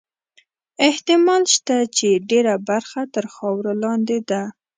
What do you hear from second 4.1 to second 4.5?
ده.